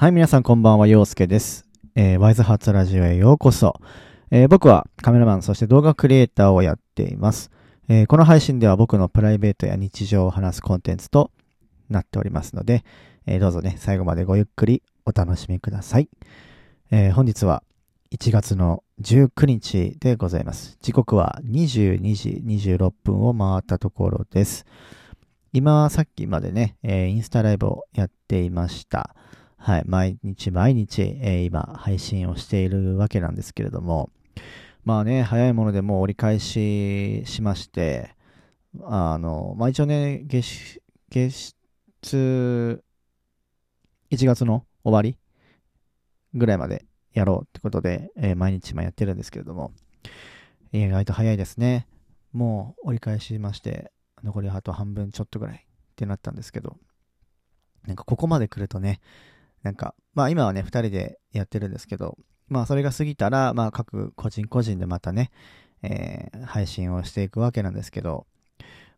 [0.00, 1.66] はい、皆さんこんばんは、陽介です。
[1.96, 3.80] えーワイズハーツラジオへようこそ。
[4.30, 7.50] えー僕はカメラマン、そして動画クリエイターをやっています。
[7.88, 11.32] えーこの配信では僕のプライベートや日常を話すコンテンツと
[11.90, 12.84] なっておりますので、
[13.26, 16.08] えーどうぞね、最後までごゆっくりお楽しみください。
[16.92, 17.64] えー本日は
[18.12, 20.78] 1月の19日でございます。
[20.80, 24.64] 時刻は22時26分を回ったところです。
[25.52, 29.16] 今、さっきまでね、えーインスタライブをやっていました。
[29.58, 34.10] はい、毎日毎日、えー今配信をしているわけなんですけれども、
[34.84, 38.14] まあね、早いものでもう折り返ししまして、
[38.84, 42.82] あの、まあ一応ね、月、月、
[44.10, 45.18] 1月の終わり
[46.34, 49.72] ぐらいまでやろうってことで、えー毎日今やってるんですけれども、
[50.72, 51.86] 意外と早いですね。
[52.32, 55.60] もう折り返しまして、残りあと半分ちょっとぐらいっ
[55.96, 56.76] てなったんですけど、
[57.86, 59.00] なんかここまで来るとね、
[59.68, 62.16] なんか、まあ今はね、二人でやってるんですけど、
[62.48, 65.30] まあそれが過ぎたら、まあ各個人個人でまたね、
[65.82, 68.26] えー配信をしていくわけなんですけど、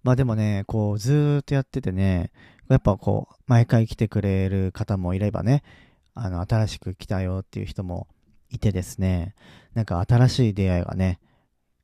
[0.04, 2.30] まあでもね、こうずーっとやっててね、
[2.68, 5.64] やっぱこう、毎回来てくれる方もいればね、
[6.14, 8.06] あの、新しく来たよっていう人も
[8.50, 9.34] いてですね、
[9.74, 11.18] なんか新しい出会いがね、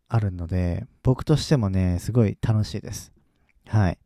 [0.08, 3.12] あるので、僕としてもね、すごい楽しいです。
[3.66, 3.98] はい。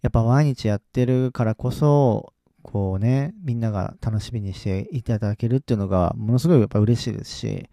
[0.00, 2.32] やっぱ毎日やってるからこそ、
[2.62, 7.68] こうね、みんなが楽しみにしていただけるっていうのが、ものすごいやっぱ嬉しいですし、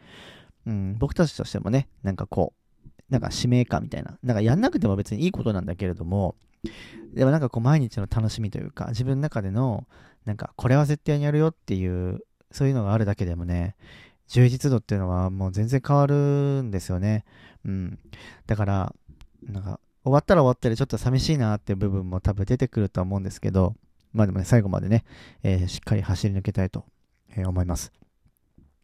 [0.66, 6.36] うん、僕たちとしてもね、なんかこう、なんか使命感みたいな、なんかやんなくても別にいいことなんだけれども、
[7.14, 9.88] でもなんかこう毎日の楽しみというか、自分の中での、
[10.26, 12.20] なんかこれは絶対にやるよっていう、
[12.52, 13.76] そういうのがあるだけでもね、
[14.28, 16.16] 充実度っていうのはもう全然変わる
[16.64, 17.24] んですよね。
[17.66, 18.00] うん。
[18.46, 18.96] だから、
[19.44, 23.76] なんか、終わったら終わったでちょっと寂しいなっていう部分も多分出てくるとは思うんですけど、
[24.14, 25.04] まあでもね、最後までね、
[25.44, 26.86] えーしっかり走り抜けたいと、
[27.36, 27.92] えー思います。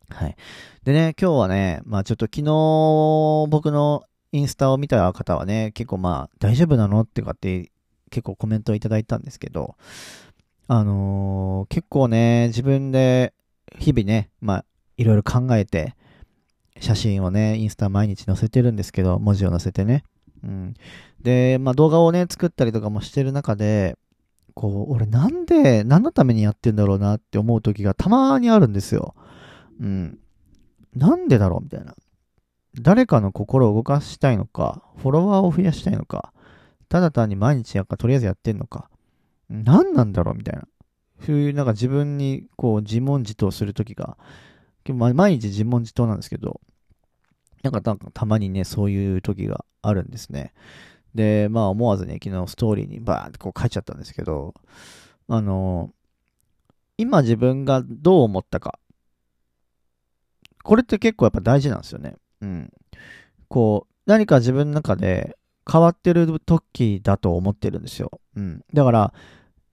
[0.10, 0.36] はい。
[0.84, 7.72] でね、今日はね、まあちょっと昨日僕のインスタを見た方はね、結構まあ大丈夫なのってかって
[8.10, 9.76] 結構コメントをいただいたんですけど、
[10.68, 13.34] あのー結構ね、自分で
[13.80, 14.66] 日々ね、まあ
[14.98, 15.96] いろいろ考えて、
[16.80, 20.04] 写真をね、インスタ毎日載せてるんですけど、文字を載せてね。
[20.44, 20.74] うん。
[21.22, 23.98] で、まあ動画をね、作ったりとかもしてる中で、
[24.54, 29.16] こう、俺なんで、何のためにやってんだろうなって思う時がたまにあるんですよ。
[29.80, 30.20] うん。
[30.96, 31.96] なんでだろうみたいな。
[32.80, 36.34] 誰かの心を動かしたいのか、フォロワーを増やしたいのか、
[36.90, 38.90] ただ単に毎日やっか、とりあえずやってんのか、
[39.50, 40.64] 何なんだろうみたいな。
[41.26, 44.18] そういうなんか自分にこう自問自答する時が、
[44.90, 46.62] 毎日自問自答なんですけど、
[47.62, 50.54] なんかたまにね、そういう時があるんですね。
[51.16, 54.54] で、まあ思わずね、昨日ストーリーにバーンってこう書いちゃったんですけど、
[55.28, 55.92] あの、
[56.98, 58.80] 今自分がどう思ったか。
[60.64, 62.16] これって結構やっぱ大事なんですよね。
[62.42, 62.72] うん。
[63.48, 65.38] こう、何か自分の中で
[65.70, 68.20] 変わってる時だと思ってるんですよ。
[68.36, 68.64] うん。
[68.74, 69.14] だから、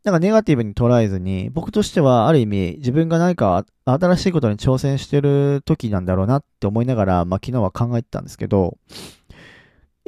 [0.03, 8.79] なんかネガティブに捉えずに、僕としてはある意味自分が何か新しいことに挑戦してる時なんだろうなって思いながら、まあ昨日は考えてたんですけど、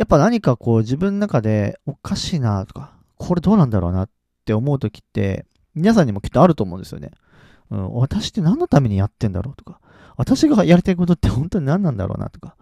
[0.03, 4.11] やっぱ何かこう自分の中でおかしいなとか、これどうなんだろうなっ
[4.45, 5.47] て思う時って、
[5.77, 7.13] 皆さんにもきっとあると思うんですよね。
[7.71, 9.79] うん、私って何のためにやってんだろうとか、
[10.17, 12.57] 私がやりたいことって本当に何なんだろうなとか。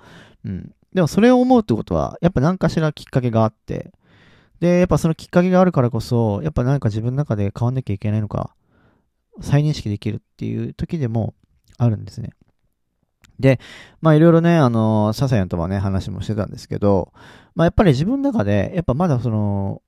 [0.45, 0.75] うん。
[0.93, 3.91] でもそれを思うってことは、やっぱ何かしらきっかけがあって、
[4.61, 8.55] で、やっぱそのきっかけがあるからこそ、やっぱ何か自分の中で変わんなきゃいけないのか、
[9.41, 11.33] 再認識できるっていう時でも
[11.79, 12.33] あるんですね。
[13.41, 13.61] で、
[14.01, 17.13] まあいろいろね、あの、ササヤンとはね、話もしてたんですけど、
[17.55, 19.83] まあやっぱり自分の中で、やっぱまだその、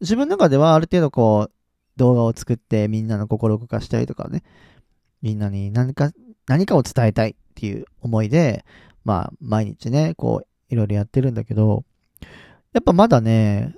[0.00, 1.52] 自分の中ではある程度こう、
[1.96, 4.42] 動画を作ってみんなの心を動かしたりとかね、
[5.20, 6.12] みんなに何か、
[6.46, 8.64] 何かを伝えたいっていう思いで、
[9.04, 11.84] まあ毎日ね、こう、いろいろやってるんだけど、
[12.72, 13.74] やっぱまだね、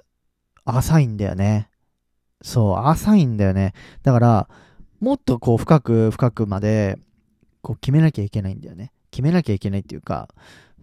[0.64, 1.70] 浅いんだよね。
[2.42, 3.72] そう、浅いんだよね。
[4.02, 4.48] だから、
[5.00, 6.98] もっとこう深く深くまで、
[7.62, 8.92] こう決めなきゃいけないんだよね。
[9.10, 10.28] 決めなきゃいけないっていうか、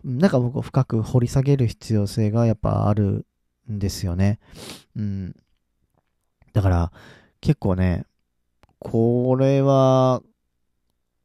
[0.04, 3.26] なんか僕深く掘り下げる必要性がやっぱある
[3.72, 4.40] んですよね。
[4.96, 5.36] うん。
[6.54, 6.92] だから、
[7.42, 8.06] 結構ね、
[8.80, 10.22] これは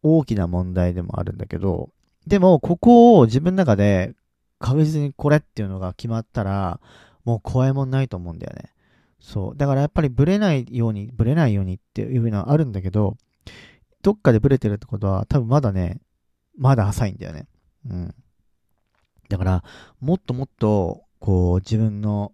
[0.03, 1.91] 大きな問題でもあるんだけど、
[2.27, 4.15] でもここを自分の中で
[4.59, 6.81] 確実にこれっていうのが決まったら、
[7.25, 8.73] もう怖いもんないと思うんだよね。
[9.21, 9.57] そう。
[9.57, 13.17] だからやっぱりブレないように、ブレないようにっていうのはあるんだけど、
[14.03, 16.01] どっかでブレてるってことは多分まだね、
[16.57, 17.47] まだ浅いんだよね。
[17.89, 18.15] うん。
[19.29, 19.65] だから、
[20.01, 22.33] もっともっと、こう、自分の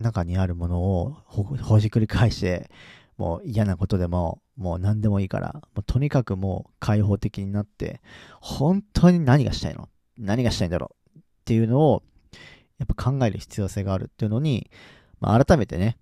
[0.00, 2.70] 中にあるものをほじくり返して、
[3.16, 8.02] もう嫌なことでも、もう何でもいいから、もうとにかくもう開放的になって、
[8.40, 9.88] 本当に何がしたいの？
[10.18, 11.18] 何がしたいんだろう？
[11.18, 12.02] っていうのを、
[12.78, 14.70] やっぱ考える必要性があるっていうのに、
[15.20, 15.96] まあ、改めてね、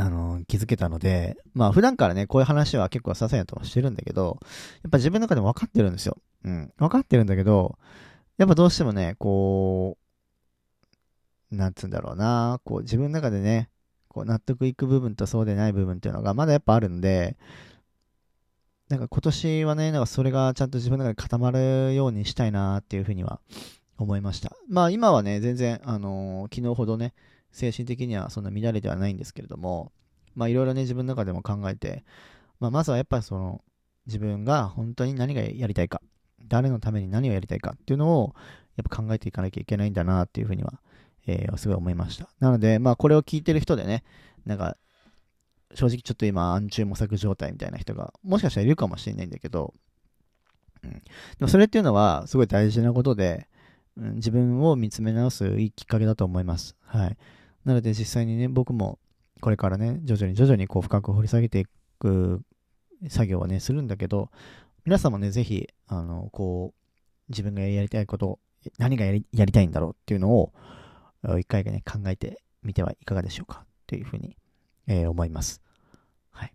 [0.00, 4.38] あの、気づけたので、まあ普段からね、こういう話は結構些細なとしてるんだけど、
[4.82, 6.16] やっぱ自分の中でも分かってるんですよ。
[6.44, 6.72] うん。
[6.78, 7.78] 分かってるんだけど、
[8.38, 9.98] やっぱどうしてもね、こ
[11.52, 13.68] う、なんつうんだろうな、こう自分の中でね、
[14.08, 17.36] こう納得いく部分とそうでない部分っていうのがまだやっぱあるんで、
[18.88, 23.40] なんか今年はね、なんかそれがちゃんと自分の中で固まるようにしたいなっていうふうには
[23.98, 24.56] 思いました。
[24.68, 27.14] まあ今はね、全然、あのー、昨日ほどね、
[27.52, 29.92] 精神的にはそんな乱れではないんですけれども、
[30.34, 32.04] まあいろいろね、自分の中でも考えて、
[32.60, 33.62] まあまずはやっぱりその、
[34.06, 36.00] 自分が本当に何がやりたいか、
[36.46, 38.34] 誰のために何をやりたいかっていうのを、
[38.76, 40.80] やっぱ考えていかなきゃいけないんだなっていうふうには
[41.26, 42.28] えー、すごい思いました。
[42.40, 44.04] なので、まあ、これを聞いてる人でね、
[44.44, 44.76] なんか、
[45.74, 49.74] 正直ちょっと今、暗中模索状態みたいな人が、もしかしたらいるかもしれないんだけど、
[50.82, 50.90] うん。
[50.90, 51.00] で
[51.40, 53.48] もそれっていうのは、すごい大事なことで、
[53.96, 56.76] うん、自分を見つめ直すいいきっかけだと思います。
[56.82, 57.16] はい。
[57.64, 58.98] なので、実際にね、僕も、
[59.40, 61.66] これからね、徐々に徐々にこう、深く掘り下げてい
[61.98, 62.42] く
[63.08, 64.30] 作業はね、するんだけど、
[64.84, 66.80] 皆さんもね、ぜひ、あの、こう、
[67.28, 68.38] 自分がやりたいこと、
[68.78, 70.52] 何がやりやりたいんだろうっていうのを、
[71.38, 74.36] 一回ね、考えてみてはいかがでしょうかというふうに、
[74.86, 75.62] えー、思います。
[76.30, 76.52] はい。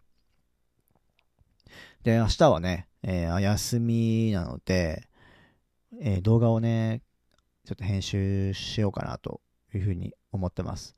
[2.03, 5.07] で、明日はね、えー、休みなので、
[6.01, 7.01] えー、動画をね、
[7.65, 9.41] ちょっと編集しようかなと
[9.73, 10.95] いうふうに思ってます。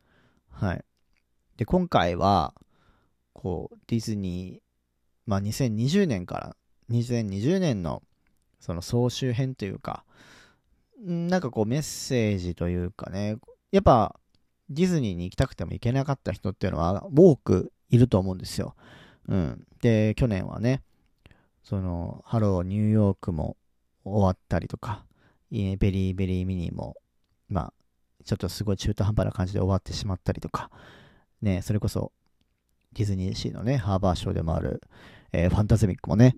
[0.50, 0.84] はい。
[1.58, 2.54] で、今回は、
[3.34, 4.62] こう、ディズニー、
[5.26, 6.56] まあ、2020年から、
[6.92, 8.04] 2020年の、
[8.60, 10.04] その総集編というか、
[11.00, 13.38] なんかこうメッセージというかね、
[13.72, 14.20] やっぱ
[14.70, 18.76] ディズニーに行きたくても行けなかった人っていうのは多くいると思うんですよ。
[19.28, 19.64] うん。
[19.82, 20.82] で、去年はね、
[21.64, 23.58] その、ハローニューヨークも
[24.04, 25.06] 終わったりとか、
[25.52, 26.96] ベリーベリーミニも、
[27.50, 27.74] まあ、
[28.28, 30.70] ちょっとすごい中途半端な感じで終わってしまったりとか、
[31.42, 32.12] ね、それこそ、
[32.94, 34.82] ディズニーシーのね、ハーバーショーでもある、
[35.32, 36.36] えー、ファンタズミックもね、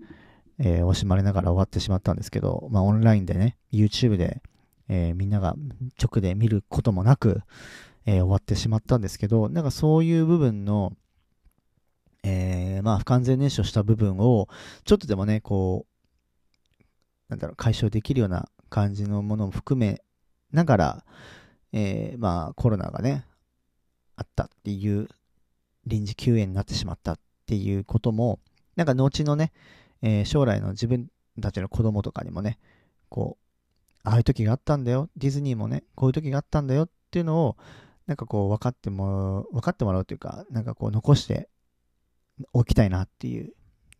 [0.58, 4.42] えー、惜しまれながら終わってしまったんですけど、まあ、オンラインでね、YouTube で
[4.92, 5.54] えー、みんなが
[6.02, 7.42] 直で見ることもなく、
[8.06, 10.92] え、終わってしまったんですけど、なんかそういう部分の、
[12.24, 14.48] え、まあ不完全燃焼した部分を、
[14.84, 16.84] ちょっとでもね、こう、
[17.28, 20.02] なんだろう、解消できるような感じのものも含め
[20.50, 21.04] ながら、
[21.72, 23.24] えー、まあコロナがね、
[24.16, 25.08] あったっていう
[25.86, 28.38] 臨時休園になってしまったっていうことも、
[28.76, 29.52] なんか後のね、
[30.02, 31.08] えー、将来の自分
[31.40, 32.58] たちの子供とかにもね、
[33.08, 33.44] こう、
[34.04, 35.08] ああいう時があったんだよ。
[35.16, 37.56] ディズニーもね、こういう時があったんだよっていうのを、
[38.06, 41.48] なんかこう分かっても、分かってもらうというか、なんかこう残して
[42.52, 43.52] おきたいなっていう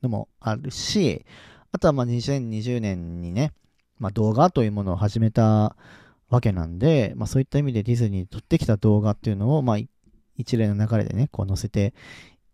[0.03, 1.25] のもあるし、
[1.73, 3.53] あとはまあ2020年にね、
[3.99, 5.77] まあ動画というものを始めた
[6.31, 9.79] わけなんで、まあそういった意味でディズニーに撮ってきた動画っていうのを、まあ
[10.37, 11.93] 一連の流れでね、こう載せて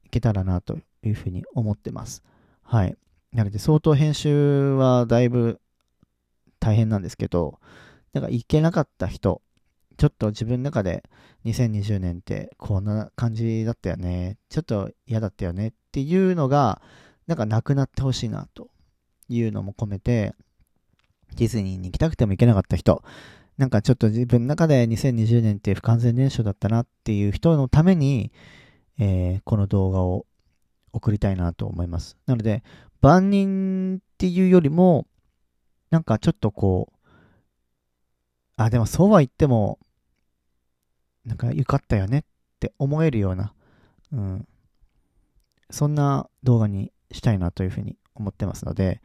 [0.05, 2.23] いけたらなというふうに思ってます。
[2.63, 2.97] はい。
[3.33, 5.61] なので相当編集はだいぶ
[6.59, 7.61] 大変なんですけど、
[8.13, 9.43] なんか行けなかった人、
[9.99, 11.05] ちょっと自分の中で
[11.45, 16.81] 2020年ってこんな感じだったよね、ちょっと嫌だったよねっていうのが、
[17.27, 18.69] なんかなくなってほしいなと
[19.29, 20.35] いうのも込めて、
[21.37, 23.03] ディズニーに行きたくても行けなかった人、
[23.59, 28.31] なんかちょっと自分の中で2020年って不完全燃焼だったなっていう人のために、
[28.99, 30.27] えー、この動画を
[30.93, 32.17] 送りたいなと思います。
[32.27, 32.63] なので、
[33.01, 35.07] 万人っていうよりも、
[35.91, 36.97] なんかちょっとこう、
[38.57, 39.79] あ、でもそうは言っても、
[41.25, 42.23] なんかよかったよねっ
[42.61, 43.53] て思えるような、
[44.13, 44.49] うん、
[45.71, 49.01] そんな動画にしたいなというふうに思ってますので、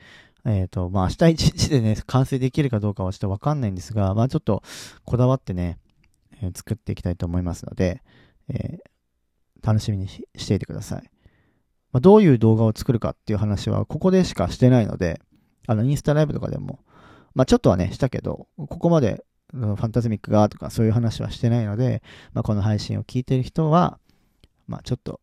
[0.46, 4.64] えっ、ー、と、まあ明日一日でね、完成できるかどうかはちょっとわかんないんですが、まあちょっと
[5.06, 5.78] こだわってね、
[6.42, 8.02] えー、作っていきたいと思いますので、
[8.50, 11.04] えー、楽しみにしていてください。
[11.92, 15.22] まあ、どういう動画を作るかっていう話はここでしかしてないので、
[15.68, 16.80] あの、インスタライブとかでも、
[17.36, 22.02] まあちょっとはね、したけど、ここまでファンタズミックがとかそういう話はしてないので、
[22.34, 24.00] まあこの配信を聞いてる人は、
[24.68, 25.20] まあちょっと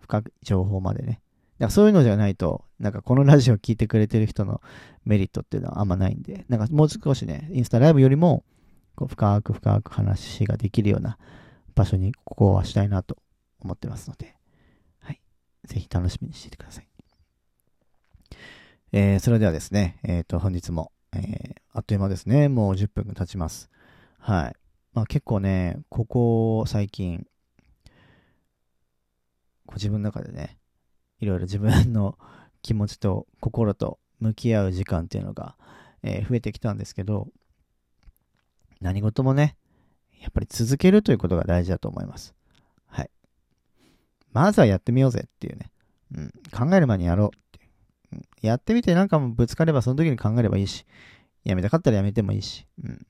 [0.00, 1.20] 深い情報までね。
[1.58, 4.60] だかそういうのじゃないと、なんかこのラジオを聞いてくれてる人の
[5.04, 8.44] メリットっていうのはあんまないんで、なんかもう少しね、インスタライブよりも、
[8.94, 11.18] こう深く深く話ができるような
[11.74, 13.16] 場所にここはしたいなと
[13.60, 14.34] 思ってますので、
[15.00, 15.20] はい。
[15.64, 16.88] ぜひ楽しみにしていてください。
[18.92, 22.48] えー、それではですね、えっ、ー、と、本日も、えー、あっという間ですね。
[22.48, 23.70] もう10分経ちます。
[24.18, 24.56] はい。
[24.92, 27.26] まあ結構ね、ここ最近、
[29.66, 30.57] こう自分の中でね、
[31.20, 32.18] いろいろ自分の
[32.62, 35.56] 気持ちと心と向き合う時間っていうのが、
[36.02, 37.28] えー、増えてきたんですけど、
[38.80, 39.56] 何事もね、
[40.20, 42.34] やっぱり続けるということが大事だと思います。
[42.86, 43.10] はい。
[44.32, 45.70] まずはやってみようぜっていうね。
[46.14, 46.32] うん。
[46.52, 47.66] 考える前にやろうって
[48.12, 48.16] う。
[48.16, 50.84] うん、やってみてなんかもぶつかればその時に考えればいいし、
[51.44, 52.66] やめたかったらやめてもいいし。
[52.82, 53.06] うん。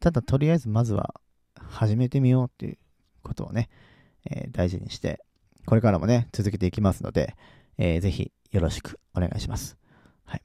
[0.00, 1.14] ただとりあえずまずは
[1.56, 2.78] 始めてみようっていう
[3.22, 3.68] ことをね、
[4.30, 5.24] えー、大事にして、
[5.68, 7.36] これからもね、続けていきますので、
[7.76, 9.76] えー、ぜひよろしくお願いします。
[10.24, 10.42] はい。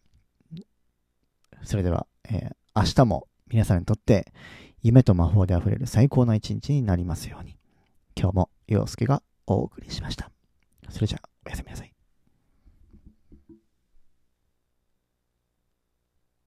[1.64, 4.34] それでは、えー、明日も皆さんにとって
[4.82, 7.56] 夢と魔法で溢れる最高な一日になりますように。
[8.18, 10.30] 今日も陽介がお送りしました。
[10.90, 11.93] それじゃあ、おやすみなさい。